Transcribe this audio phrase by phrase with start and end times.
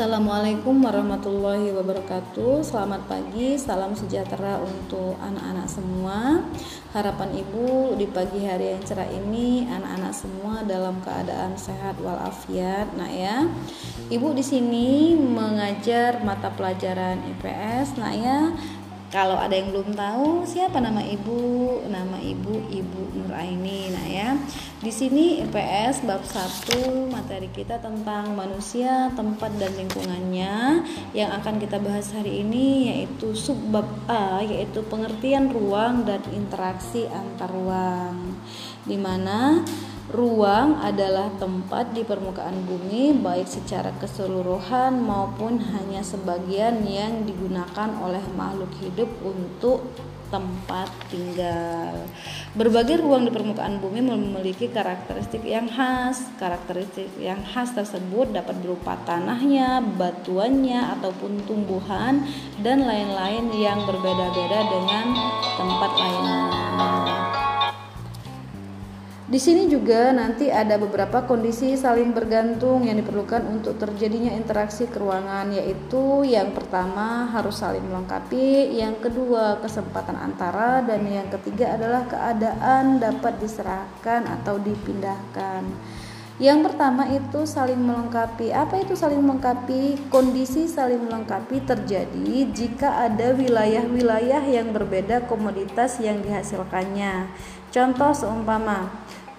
[0.00, 2.64] Assalamualaikum warahmatullahi wabarakatuh.
[2.64, 6.40] Selamat pagi, salam sejahtera untuk anak-anak semua.
[6.96, 12.96] Harapan Ibu di pagi hari yang cerah ini anak-anak semua dalam keadaan sehat walafiat.
[12.96, 13.44] Nah ya.
[14.08, 18.00] Ibu di sini mengajar mata pelajaran IPS.
[18.00, 18.56] Nah ya,
[19.10, 23.90] kalau ada yang belum tahu siapa nama ibu, nama ibu Ibu Nuraini.
[23.90, 24.38] Nah ya,
[24.78, 31.82] di sini IPS bab 1 materi kita tentang manusia, tempat dan lingkungannya yang akan kita
[31.82, 38.38] bahas hari ini yaitu subbab A yaitu pengertian ruang dan interaksi antar ruang.
[38.86, 39.66] Di mana
[40.10, 48.18] Ruang adalah tempat di permukaan bumi, baik secara keseluruhan maupun hanya sebagian yang digunakan oleh
[48.34, 49.86] makhluk hidup untuk
[50.34, 51.94] tempat tinggal.
[52.58, 56.26] Berbagai ruang di permukaan bumi memiliki karakteristik yang khas.
[56.42, 62.26] Karakteristik yang khas tersebut dapat berupa tanahnya, batuannya, ataupun tumbuhan
[62.66, 65.06] dan lain-lain yang berbeda-beda dengan
[65.54, 67.39] tempat lainnya.
[69.30, 75.54] Di sini juga nanti ada beberapa kondisi saling bergantung yang diperlukan untuk terjadinya interaksi keruangan
[75.54, 82.98] yaitu yang pertama harus saling melengkapi, yang kedua kesempatan antara dan yang ketiga adalah keadaan
[82.98, 85.62] dapat diserahkan atau dipindahkan.
[86.42, 88.50] Yang pertama itu saling melengkapi.
[88.50, 90.08] Apa itu saling melengkapi?
[90.08, 97.28] Kondisi saling melengkapi terjadi jika ada wilayah-wilayah yang berbeda komoditas yang dihasilkannya.
[97.70, 98.90] Contoh seumpama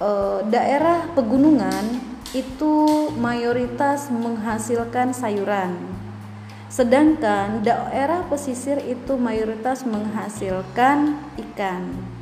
[0.00, 5.78] eh, daerah pegunungan itu mayoritas menghasilkan sayuran.
[6.66, 12.13] Sedangkan daerah pesisir itu mayoritas menghasilkan ikan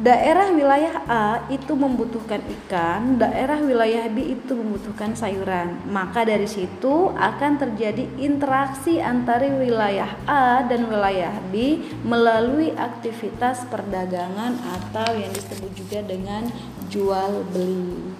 [0.00, 5.84] daerah wilayah A itu membutuhkan ikan, daerah wilayah B itu membutuhkan sayuran.
[5.92, 14.56] Maka dari situ akan terjadi interaksi antara wilayah A dan wilayah B melalui aktivitas perdagangan
[14.80, 16.48] atau yang disebut juga dengan
[16.88, 18.16] jual beli.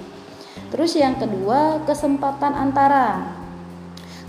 [0.69, 3.42] Terus yang kedua, kesempatan antara.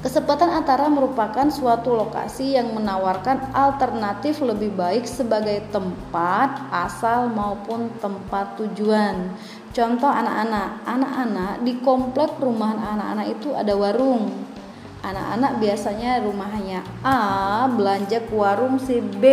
[0.03, 8.59] Kesempatan antara merupakan suatu lokasi yang menawarkan alternatif lebih baik sebagai tempat asal maupun tempat
[8.59, 9.31] tujuan.
[9.71, 14.27] Contoh anak-anak, anak-anak di komplek perumahan anak-anak itu ada warung.
[15.07, 19.23] Anak-anak biasanya rumahnya A belanja ke warung si B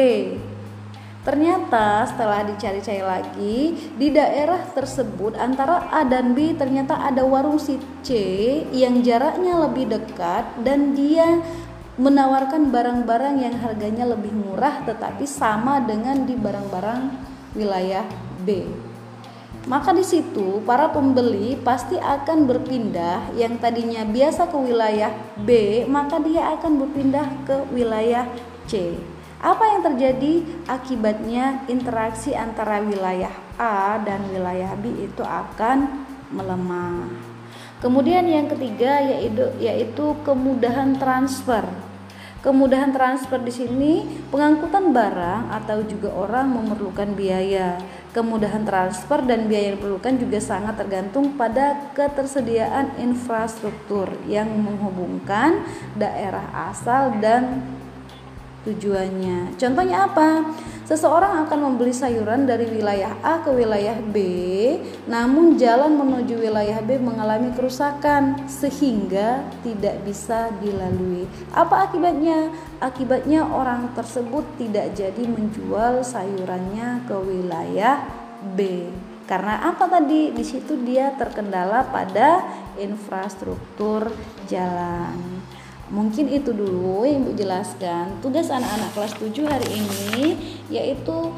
[1.21, 3.59] Ternyata setelah dicari-cari lagi
[3.93, 8.17] di daerah tersebut antara A dan B ternyata ada warung si C
[8.73, 11.45] yang jaraknya lebih dekat dan dia
[12.01, 17.13] menawarkan barang-barang yang harganya lebih murah tetapi sama dengan di barang-barang
[17.53, 18.09] wilayah
[18.41, 18.65] B.
[19.69, 26.17] Maka di situ para pembeli pasti akan berpindah yang tadinya biasa ke wilayah B, maka
[26.25, 28.25] dia akan berpindah ke wilayah
[28.65, 28.97] C.
[29.41, 37.09] Apa yang terjadi akibatnya interaksi antara wilayah A dan wilayah B itu akan melemah.
[37.81, 41.65] Kemudian yang ketiga yaitu yaitu kemudahan transfer.
[42.45, 43.93] Kemudahan transfer di sini
[44.29, 47.81] pengangkutan barang atau juga orang memerlukan biaya.
[48.13, 55.65] Kemudahan transfer dan biaya yang diperlukan juga sangat tergantung pada ketersediaan infrastruktur yang menghubungkan
[55.97, 57.80] daerah asal dan
[58.65, 59.57] tujuannya.
[59.57, 60.45] Contohnya apa?
[60.91, 64.19] Seseorang akan membeli sayuran dari wilayah A ke wilayah B,
[65.07, 71.31] namun jalan menuju wilayah B mengalami kerusakan sehingga tidak bisa dilalui.
[71.55, 72.51] Apa akibatnya?
[72.83, 78.03] Akibatnya orang tersebut tidak jadi menjual sayurannya ke wilayah
[78.59, 78.91] B.
[79.31, 80.35] Karena apa tadi?
[80.35, 82.43] Di situ dia terkendala pada
[82.83, 84.11] infrastruktur
[84.51, 85.39] jalan.
[85.91, 88.23] Mungkin itu dulu yang Ibu jelaskan.
[88.23, 90.39] Tugas anak-anak kelas 7 hari ini
[90.71, 91.35] yaitu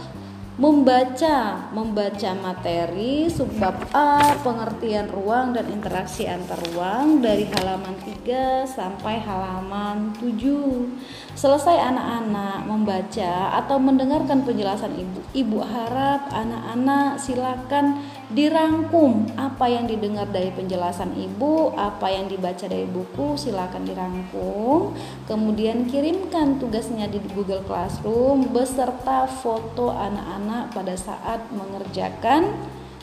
[0.61, 9.17] membaca membaca materi subbab A pengertian ruang dan interaksi antar ruang dari halaman 3 sampai
[9.25, 19.69] halaman 7 selesai anak-anak membaca atau mendengarkan penjelasan ibu ibu harap anak-anak silakan dirangkum apa
[19.69, 24.97] yang didengar dari penjelasan ibu, apa yang dibaca dari buku, silakan dirangkum.
[25.29, 30.42] Kemudian kirimkan tugasnya di Google Classroom beserta foto anak-anak
[30.73, 32.55] pada saat mengerjakan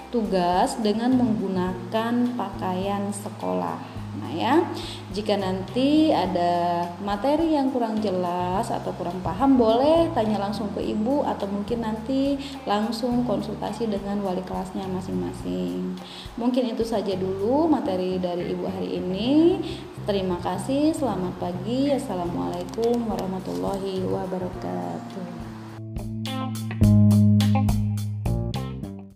[0.09, 3.99] tugas dengan menggunakan pakaian sekolah.
[4.19, 4.65] Nah ya,
[5.13, 11.21] jika nanti ada materi yang kurang jelas atau kurang paham boleh tanya langsung ke ibu
[11.23, 15.93] atau mungkin nanti langsung konsultasi dengan wali kelasnya masing-masing.
[16.35, 19.61] Mungkin itu saja dulu materi dari ibu hari ini.
[20.09, 21.93] Terima kasih, selamat pagi.
[21.93, 25.48] Assalamualaikum warahmatullahi wabarakatuh.